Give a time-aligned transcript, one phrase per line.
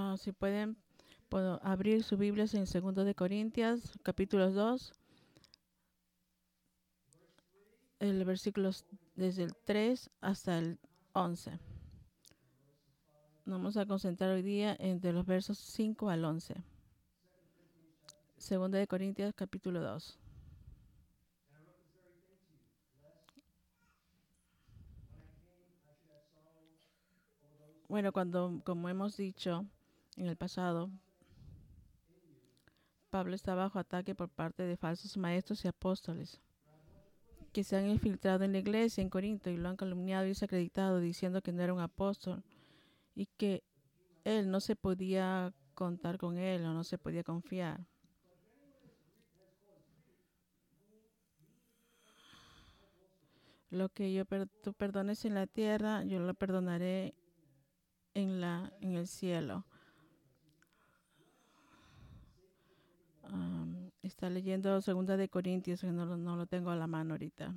[0.00, 0.76] Ah, si pueden
[1.28, 4.92] puedo abrir sus Biblias en 2 de Corintias, capítulo 2,
[7.98, 8.70] el versículo
[9.16, 10.78] desde el 3 hasta el
[11.14, 11.50] 11.
[13.44, 16.54] Nos vamos a concentrar hoy día entre los versos 5 al 11.
[18.36, 20.16] Segunda de Corintias, capítulo 2.
[27.88, 29.66] Bueno, cuando, como hemos dicho
[30.18, 30.90] en el pasado,
[33.10, 36.40] Pablo está bajo ataque por parte de falsos maestros y apóstoles
[37.52, 41.00] que se han infiltrado en la iglesia en Corinto y lo han calumniado y desacreditado
[41.00, 42.44] diciendo que no era un apóstol
[43.14, 43.64] y que
[44.24, 47.86] él no se podía contar con él o no se podía confiar.
[53.70, 54.24] Lo que yo
[54.62, 57.14] tú perdones en la tierra, yo lo perdonaré
[58.14, 59.64] en la en el cielo.
[64.08, 67.54] Está leyendo Segunda de Corintios, que no, lo tengo a la mano ahorita.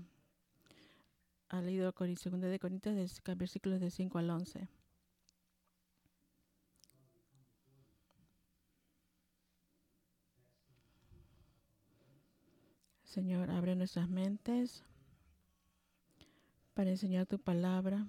[1.50, 4.68] Ha leído Segunda de Corintios, versículos de 5 al 11.
[13.04, 14.86] Señor, abre nuestras mentes
[16.74, 18.08] para enseñar tu palabra.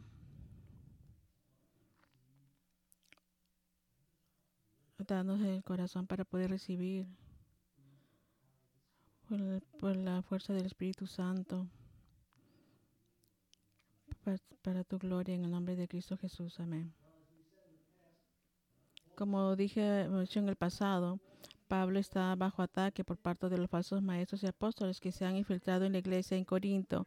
[4.98, 7.08] Danos el corazón para poder recibir
[9.78, 11.66] por, la fuerza del Espíritu Santo,
[14.62, 16.60] para, tu gloria en el nombre de Cristo Jesús.
[16.60, 16.92] Amén.
[19.14, 21.18] Como dije en el pasado,
[21.66, 25.36] Pablo está bajo ataque por parte de los falsos maestros y apóstoles que se han
[25.36, 27.06] infiltrado en la iglesia en Corinto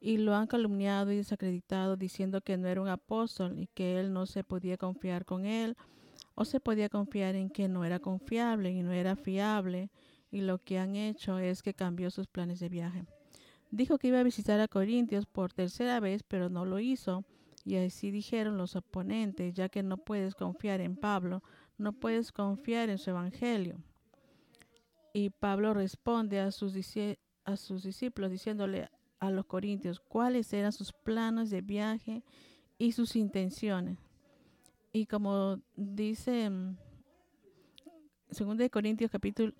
[0.00, 4.12] y lo han calumniado y desacreditado diciendo que no era un apóstol y que él
[4.12, 5.76] no se podía confiar con él
[6.34, 9.90] o se podía confiar en que no era confiable y no era fiable
[10.32, 13.04] y lo que han hecho es que cambió sus planes de viaje.
[13.70, 17.24] Dijo que iba a visitar a Corintios por tercera vez, pero no lo hizo.
[17.64, 21.42] Y así dijeron los oponentes, ya que no puedes confiar en Pablo,
[21.78, 23.78] no puedes confiar en su evangelio.
[25.12, 28.88] Y Pablo responde a sus, discípulos diciéndole
[29.20, 32.24] a los corintios cuáles eran sus planes de viaje
[32.78, 33.98] y sus intenciones.
[34.92, 36.50] Y como dice
[38.32, 39.52] mm, Segunda de Corintios capítulo,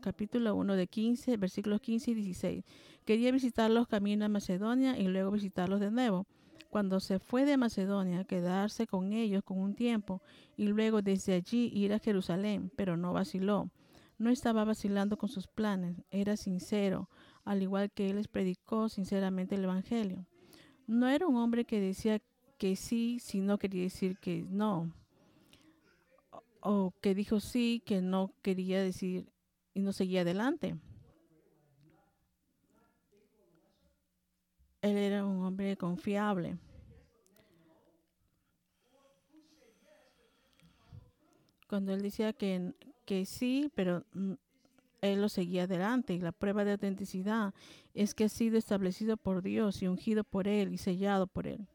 [0.00, 2.64] capítulo 1 de 15, versículos 15 y 16.
[3.04, 6.26] Quería visitarlos camino a Macedonia y luego visitarlos de nuevo.
[6.70, 10.20] Cuando se fue de Macedonia, quedarse con ellos con un tiempo
[10.56, 13.70] y luego desde allí ir a Jerusalén, pero no vaciló.
[14.18, 17.08] No estaba vacilando con sus planes, era sincero,
[17.44, 20.26] al igual que él les predicó sinceramente el Evangelio.
[20.86, 22.20] No era un hombre que decía
[22.58, 24.92] que sí, si no quería decir que no
[26.60, 29.30] o que dijo sí, que no quería decir
[29.74, 30.76] y no seguía adelante.
[34.80, 36.56] Él era un hombre confiable.
[41.68, 42.72] Cuando él decía que,
[43.04, 44.04] que sí, pero
[45.00, 46.14] él lo seguía adelante.
[46.14, 47.54] Y la prueba de autenticidad
[47.94, 51.66] es que ha sido establecido por Dios y ungido por Él y sellado por Él.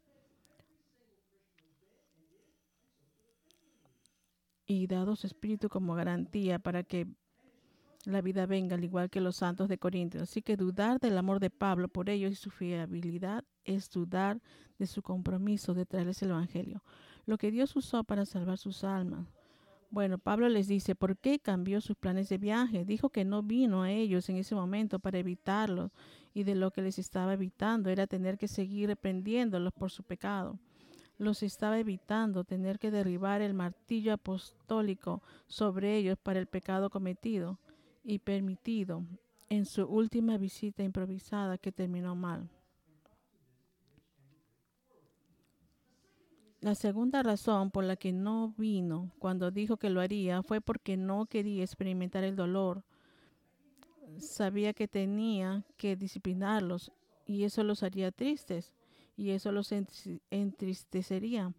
[4.65, 7.07] Y dado su espíritu como garantía para que
[8.05, 10.23] la vida venga, al igual que los santos de Corintios.
[10.23, 14.41] Así que dudar del amor de Pablo por ellos y su fiabilidad es dudar
[14.77, 16.83] de su compromiso de traerles el Evangelio,
[17.25, 19.27] lo que Dios usó para salvar sus almas.
[19.89, 22.83] Bueno, Pablo les dice, ¿por qué cambió sus planes de viaje?
[22.83, 25.91] Dijo que no vino a ellos en ese momento para evitarlos
[26.33, 30.57] y de lo que les estaba evitando era tener que seguir reprendiéndolos por su pecado
[31.17, 37.59] los estaba evitando tener que derribar el martillo apostólico sobre ellos para el pecado cometido
[38.03, 39.03] y permitido
[39.49, 42.49] en su última visita improvisada que terminó mal.
[46.59, 50.95] La segunda razón por la que no vino cuando dijo que lo haría fue porque
[50.95, 52.85] no quería experimentar el dolor.
[54.17, 56.91] Sabía que tenía que disciplinarlos
[57.25, 58.73] y eso los haría tristes
[59.15, 59.71] y eso los
[60.29, 61.53] entristecería.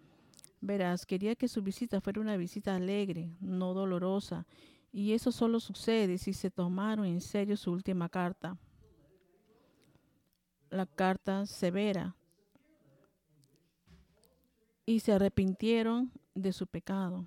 [0.60, 4.46] Verás, quería que su visita fuera una visita alegre, no dolorosa,
[4.92, 8.56] y eso solo sucede si se tomaron en serio su última carta.
[10.70, 12.16] La carta severa.
[14.86, 17.26] Y se arrepintieron de su pecado.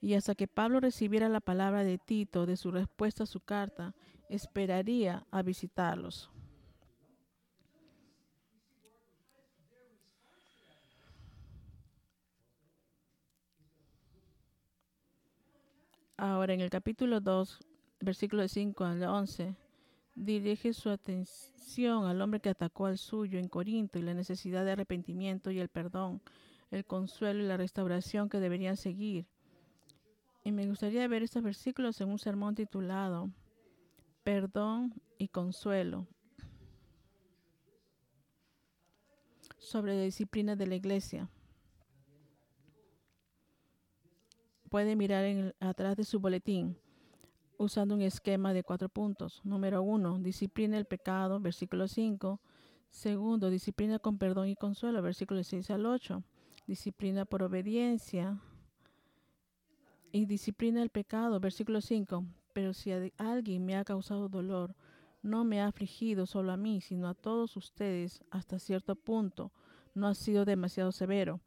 [0.00, 3.94] Y hasta que Pablo recibiera la palabra de Tito de su respuesta a su carta,
[4.28, 6.30] esperaría a visitarlos.
[16.16, 17.58] Ahora, en el capítulo 2,
[18.00, 19.56] versículo 5 al 11,
[20.14, 24.72] dirige su atención al hombre que atacó al suyo en Corinto y la necesidad de
[24.72, 26.22] arrepentimiento y el perdón,
[26.70, 29.26] el consuelo y la restauración que deberían seguir.
[30.44, 33.30] Y me gustaría ver estos versículos en un sermón titulado
[34.22, 36.06] Perdón y Consuelo
[39.58, 41.28] sobre la disciplina de la iglesia.
[44.74, 46.76] Puede mirar atrás de su boletín
[47.58, 49.40] usando un esquema de cuatro puntos.
[49.44, 52.40] Número uno, disciplina el pecado, versículo 5.
[52.90, 56.24] Segundo, disciplina con perdón y consuelo, versículo 6 al 8.
[56.66, 58.40] Disciplina por obediencia
[60.10, 62.24] y disciplina el pecado, versículo 5.
[62.52, 64.74] Pero si alguien me ha causado dolor,
[65.22, 69.52] no me ha afligido solo a mí, sino a todos ustedes hasta cierto punto.
[69.94, 71.38] No ha sido demasiado severo.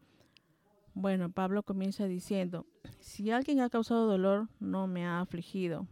[1.00, 2.66] Bueno, Pablo comienza diciendo,
[3.00, 5.86] si alguien ha causado dolor, no me ha afligido.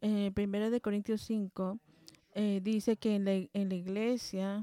[0.00, 1.78] Eh, primera de Corintios 5
[2.32, 4.62] eh, dice que en la, en la iglesia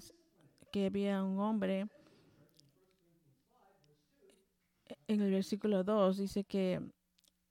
[0.72, 1.86] que había un hombre,
[5.08, 6.82] en el versículo 2 dice que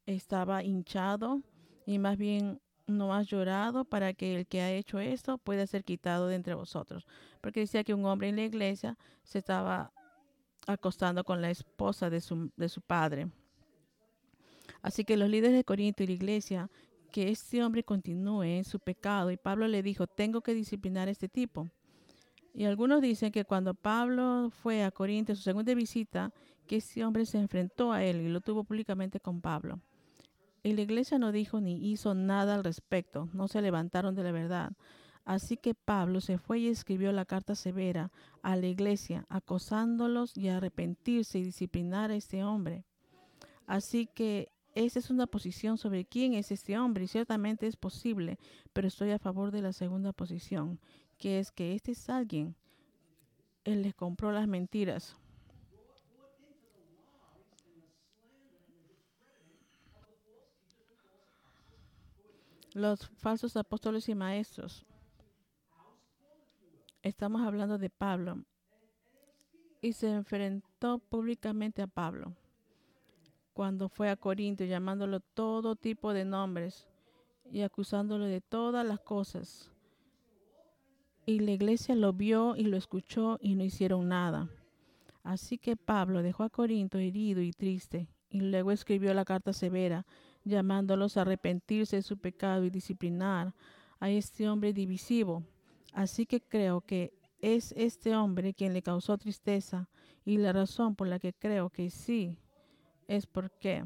[0.06, 1.42] estaba hinchado
[1.84, 5.84] y más bien no has llorado para que el que ha hecho esto pueda ser
[5.84, 7.06] quitado de entre vosotros.
[7.40, 9.92] Porque decía que un hombre en la iglesia se estaba
[10.66, 13.28] acostando con la esposa de su, de su padre.
[14.82, 16.70] Así que los líderes de Corinto y la iglesia
[17.10, 19.30] que este hombre continúe en su pecado.
[19.30, 21.68] Y Pablo le dijo, tengo que disciplinar a este tipo.
[22.52, 26.32] Y algunos dicen que cuando Pablo fue a Corinto, su segunda visita,
[26.66, 29.80] que este hombre se enfrentó a él y lo tuvo públicamente con Pablo.
[30.66, 34.32] Y la iglesia no dijo ni hizo nada al respecto, no se levantaron de la
[34.32, 34.72] verdad.
[35.24, 38.10] Así que Pablo se fue y escribió la carta severa
[38.42, 42.84] a la iglesia, acosándolos y arrepentirse y disciplinar a este hombre.
[43.68, 48.36] Así que esa es una posición sobre quién es este hombre y ciertamente es posible,
[48.72, 50.80] pero estoy a favor de la segunda posición,
[51.16, 52.56] que es que este es alguien,
[53.62, 55.16] él les compró las mentiras.
[62.76, 64.84] Los falsos apóstoles y maestros.
[67.02, 68.44] Estamos hablando de Pablo.
[69.80, 72.34] Y se enfrentó públicamente a Pablo
[73.54, 76.86] cuando fue a Corinto, llamándolo todo tipo de nombres
[77.50, 79.72] y acusándolo de todas las cosas.
[81.24, 84.50] Y la iglesia lo vio y lo escuchó y no hicieron nada.
[85.22, 90.04] Así que Pablo dejó a Corinto herido y triste, y luego escribió la carta severa,
[90.46, 93.52] llamándolos a arrepentirse de su pecado y disciplinar
[93.98, 95.42] a este hombre divisivo.
[95.92, 99.88] Así que creo que es este hombre quien le causó tristeza
[100.24, 102.38] y la razón por la que creo que sí
[103.08, 103.84] es porque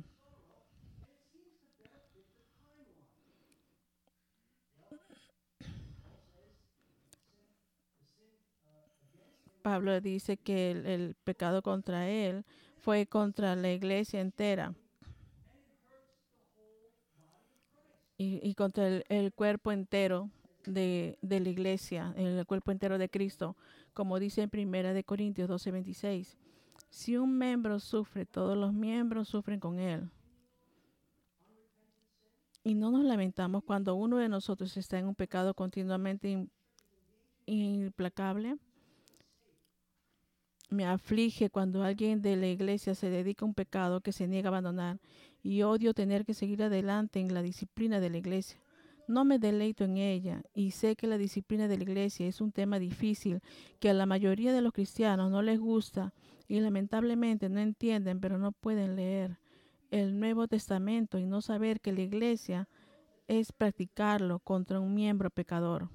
[9.62, 12.44] Pablo dice que el, pecado contra él
[12.78, 14.74] fue contra la iglesia entera
[18.22, 20.28] y, contra el, cuerpo entero
[20.66, 23.56] de, de, la iglesia, el cuerpo entero de Cristo,
[23.94, 26.36] como dice en Primera de Corintios 12, 26.
[26.90, 30.10] Si un miembro sufre, todos los miembros sufren con él.
[32.62, 36.46] Y no nos lamentamos cuando uno de nosotros está en un pecado continuamente
[37.46, 38.58] implacable.
[40.70, 44.48] Me aflige cuando alguien de la iglesia se dedica a un pecado que se niega
[44.48, 45.00] a abandonar
[45.42, 48.60] y odio tener que seguir adelante en la disciplina de la iglesia.
[49.08, 52.52] No me deleito en ella y sé que la disciplina de la iglesia es un
[52.52, 53.40] tema difícil
[53.80, 56.14] que a la mayoría de los cristianos no les gusta
[56.46, 59.40] y lamentablemente no entienden, pero no pueden leer
[59.90, 62.68] el Nuevo Testamento y no saber que la iglesia
[63.26, 65.88] es practicarlo contra un miembro pecador.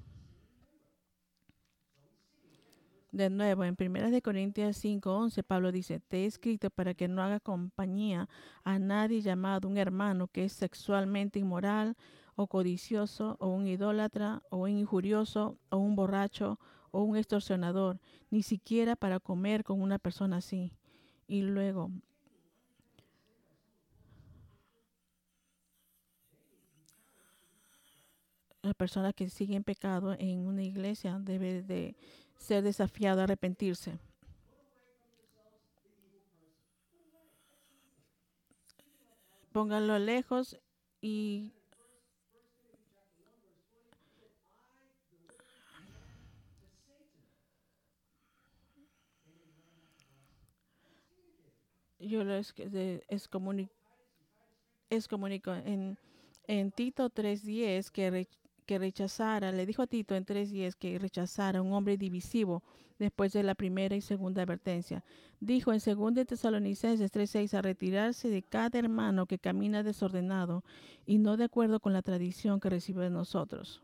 [3.16, 7.40] De nuevo, en 1 Corintios 5:11, Pablo dice, te he escrito para que no haga
[7.40, 8.28] compañía
[8.62, 11.96] a nadie llamado un hermano que es sexualmente inmoral
[12.34, 18.42] o codicioso o un idólatra o un injurioso o un borracho o un extorsionador, ni
[18.42, 20.74] siquiera para comer con una persona así.
[21.26, 21.90] Y luego,
[28.60, 31.96] la persona que sigue en pecado en una iglesia debe de
[32.38, 33.98] ser desafiado a arrepentirse.
[39.52, 40.58] Pónganlo lejos
[41.00, 41.52] y
[51.98, 52.34] yo lo
[54.88, 55.98] excomunico, en,
[56.46, 58.26] en Tito 3.10 que
[58.66, 62.62] que rechazara, le dijo a Tito en 3.10 que rechazara un hombre divisivo
[62.98, 65.04] después de la primera y segunda advertencia.
[65.40, 70.64] Dijo en 2 Tesalonicenses 3.6 a retirarse de cada hermano que camina desordenado
[71.06, 73.82] y no de acuerdo con la tradición que recibe de nosotros.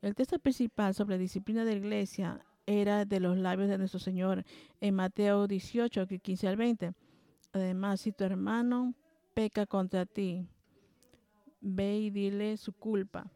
[0.00, 4.44] El texto principal sobre disciplina de la iglesia era de los labios de nuestro Señor
[4.80, 6.92] en Mateo 18, 15 al 20.
[7.52, 8.94] Además, si tu hermano
[9.34, 10.46] peca contra ti,
[11.60, 13.32] ve y dile su culpa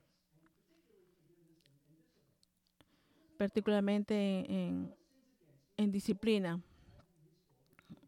[3.37, 4.15] particularmente
[4.49, 4.95] en,
[5.91, 6.61] disciplina.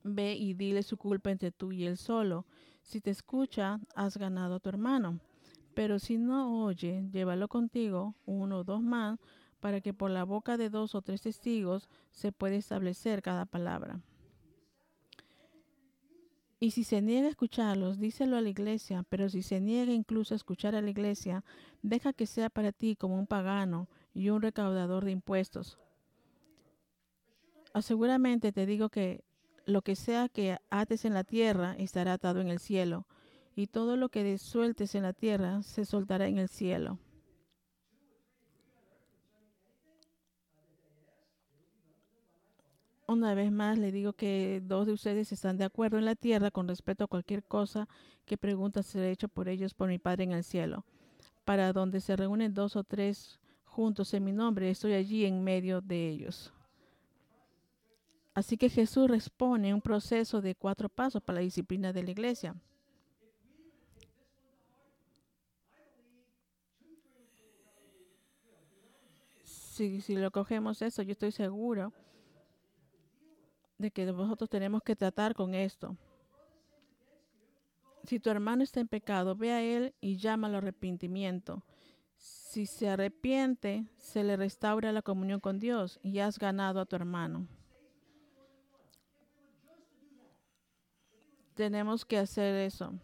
[0.05, 2.47] Ve y dile su culpa entre tú y él solo.
[2.83, 5.19] Si te escucha, has ganado a tu hermano.
[5.75, 9.19] Pero si no oye, llévalo contigo, uno o dos más,
[9.59, 14.01] para que por la boca de dos o tres testigos se pueda establecer cada palabra.
[16.61, 20.35] Y si se niega a escucharlos, díselo a la iglesia, pero si se niega incluso
[20.35, 21.45] a escuchar a la iglesia,
[21.83, 25.79] deja que sea para ti como un pagano y un recaudador de impuestos.
[27.73, 29.25] Aseguramente te digo que
[29.67, 33.07] lo que sea que ates en la tierra estará atado en el cielo,
[33.57, 36.99] y todo lo que sueltes en la tierra se soltará en el cielo.
[43.07, 46.51] Una vez más le digo que dos de ustedes están de acuerdo en la tierra
[46.51, 47.87] con respecto a cualquier cosa
[48.25, 50.87] que pregunta ser hecho por ellos por mi Padre en el cielo.
[51.45, 53.39] Para donde se reúnen dos o tres
[53.75, 56.53] juntos en mi nombre, estoy allí en medio de ellos.
[58.33, 62.55] Así que Jesús responde un proceso de cuatro pasos para la disciplina de la iglesia.
[69.45, 71.93] Si, si lo cogemos eso, yo estoy seguro
[73.77, 75.97] de que nosotros tenemos que tratar con esto.
[78.05, 81.63] Si tu hermano está en pecado, ve a él y llámalo arrepentimiento.
[82.25, 86.97] Si se arrepiente, se le restaura la comunión con Dios y has ganado a tu
[86.97, 87.47] hermano.
[91.53, 92.95] Tenemos que hacer eso.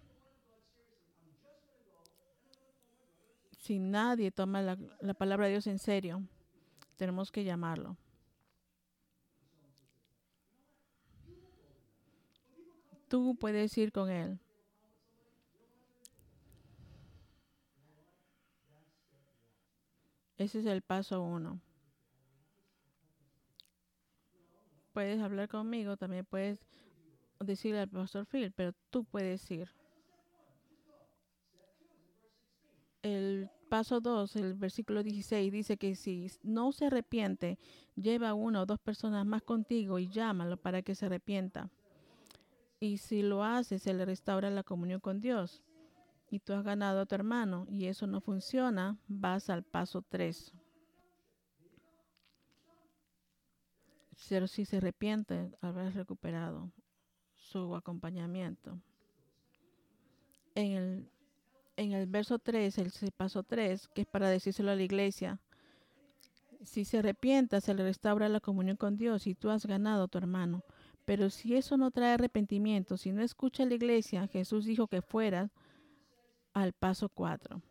[3.59, 6.23] Si nadie toma la, la palabra de Dios en serio,
[6.97, 7.99] tenemos que llamarlo.
[13.09, 14.39] Tú puedes ir con él.
[20.41, 21.61] Ese es el paso uno.
[24.95, 26.65] Puedes hablar conmigo, también puedes
[27.41, 29.69] decirle al pastor Phil, pero tú puedes ir.
[33.03, 37.59] El paso 2, el versículo 16, dice que si no se arrepiente,
[37.95, 41.69] lleva una o dos personas más contigo y llámalo para que se arrepienta.
[42.81, 45.63] Y si lo hace, se le restaura la comunión con Dios
[46.31, 50.53] y tú has ganado a tu hermano y eso no funciona, vas al paso 3.
[54.29, 56.71] Pero si se arrepiente, habrás recuperado
[57.35, 58.79] su acompañamiento.
[60.55, 61.11] En el,
[61.77, 65.41] en el verso 3, el paso 3, que es para decírselo a la iglesia,
[66.63, 70.09] si se arrepienta, se le restaura la comunión con Dios y tú has ganado a
[70.09, 70.63] tu hermano.
[71.05, 75.03] Pero si eso no trae arrepentimiento, si no escucha a la iglesia, Jesús dijo que
[75.03, 75.51] fueras
[76.63, 77.63] al paso 4.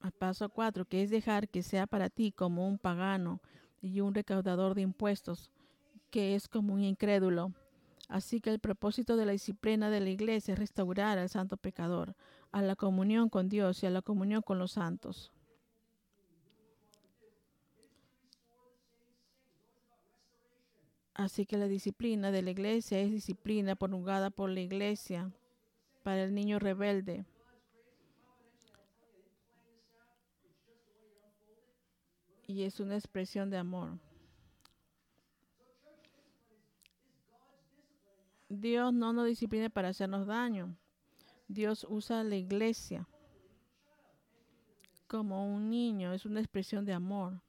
[0.00, 3.40] Al paso 4, que es dejar que sea para ti como un pagano
[3.82, 5.50] y un recaudador de impuestos,
[6.10, 7.52] que es como un incrédulo.
[8.08, 12.14] Así que el propósito de la disciplina de la iglesia es restaurar al santo pecador,
[12.52, 15.32] a la comunión con Dios y a la comunión con los santos.
[21.16, 25.32] Así que la disciplina de la iglesia es disciplina promulgada por la iglesia
[26.02, 27.24] para el niño rebelde.
[32.46, 33.98] Y es una expresión de amor.
[38.50, 40.76] Dios no nos disciplina para hacernos daño.
[41.48, 43.08] Dios usa la iglesia
[45.06, 47.40] como un niño, es una expresión de amor.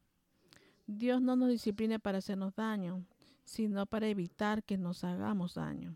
[0.86, 3.06] Dios no nos disciplina para hacernos daño
[3.48, 5.96] sino para evitar que nos hagamos daño.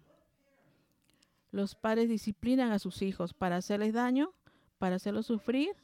[1.51, 4.34] Los padres disciplinan a sus hijos para hacerles daño,
[4.79, 5.75] para hacerlos sufrir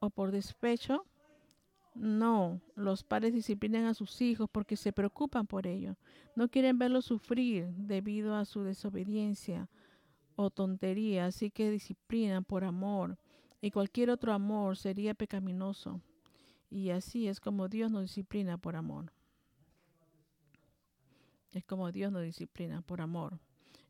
[0.00, 1.04] o por despecho.
[1.94, 5.98] No, los padres disciplinan a sus hijos porque se preocupan por ellos.
[6.36, 9.68] No quieren verlos sufrir debido a su desobediencia
[10.36, 13.18] o tontería, así que disciplinan por amor.
[13.60, 16.00] Y cualquier otro amor sería pecaminoso.
[16.70, 19.12] Y así es como Dios nos disciplina por amor.
[21.54, 23.38] Es como Dios nos disciplina por amor.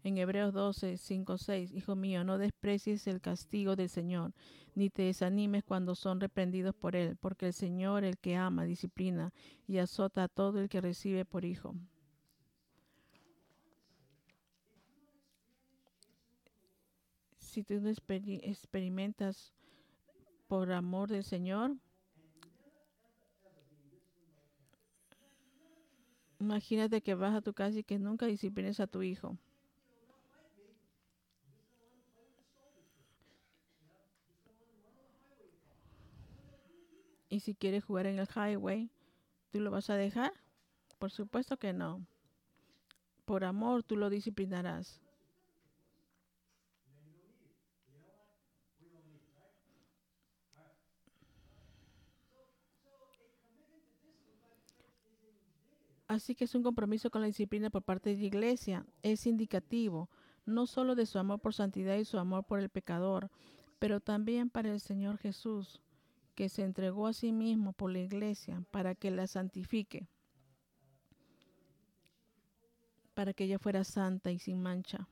[0.02, 4.34] En Hebreos 12, 5, 6, Hijo mío, no desprecies el castigo del Señor,
[4.74, 9.32] ni te desanimes cuando son reprendidos por Él, porque el Señor, el que ama, disciplina
[9.66, 11.74] y azota a todo el que recibe por hijo.
[17.38, 19.54] Si tú no experimentas
[20.48, 21.76] por amor del Señor,
[26.44, 29.38] imagínate que vas a tu casa y que nunca disciplines a tu hijo.
[37.28, 38.90] Y si quieres jugar en el highway,
[39.50, 40.32] ¿tú lo vas a dejar?
[40.98, 42.06] Por supuesto que no.
[43.24, 45.03] Por amor tú lo disciplinarás.
[56.14, 58.86] Así que es un compromiso con la disciplina por parte de la iglesia.
[59.02, 60.08] Es indicativo
[60.46, 63.30] no solo de su amor por santidad y su amor por el pecador,
[63.80, 65.82] pero también para el Señor Jesús
[66.36, 70.06] que se entregó a sí mismo por la iglesia para que la santifique,
[73.14, 75.08] para que ella fuera santa y sin mancha.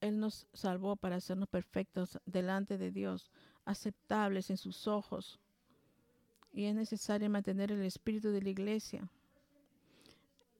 [0.00, 3.32] Él nos salvó para hacernos perfectos delante de Dios,
[3.64, 5.40] aceptables en sus ojos.
[6.54, 9.06] Y es necesario mantener el espíritu de la iglesia.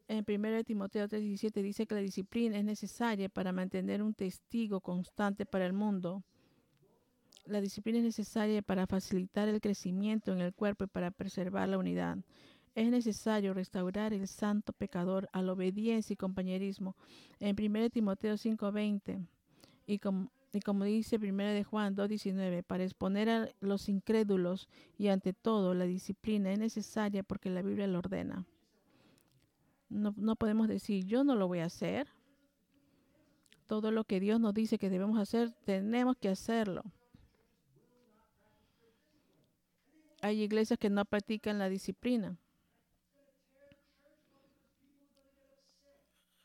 [0.08, 5.46] En 1 Timoteo 3:17 dice que la disciplina es necesaria para mantener un testigo constante
[5.46, 6.22] para el mundo
[7.46, 11.78] la disciplina es necesaria para facilitar el crecimiento en el cuerpo y para preservar la
[11.78, 12.18] unidad.
[12.74, 16.96] Es necesario restaurar el santo pecador a la obediencia y compañerismo.
[17.40, 19.26] En 1 Timoteo 5:20
[19.86, 25.08] y como, y como dice 1 de Juan 2:19, para exponer a los incrédulos y
[25.08, 28.46] ante todo la disciplina es necesaria porque la Biblia lo ordena.
[29.88, 32.08] No, no podemos decir, yo no lo voy a hacer.
[33.66, 36.82] Todo lo que Dios nos dice que debemos hacer, tenemos que hacerlo.
[40.24, 42.38] hay iglesias que no practican la disciplina.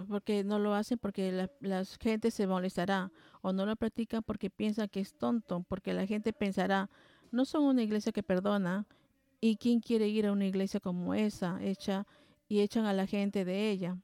[0.07, 4.87] Porque no lo hacen porque la, gente se molestará o no lo practican porque piensan
[4.87, 6.89] que es tonto, porque la gente pensará,
[7.31, 8.87] no son una iglesia que perdona
[9.41, 12.05] y quién quiere ir a una iglesia como esa, hecha
[12.47, 13.97] y echan a la gente de ella.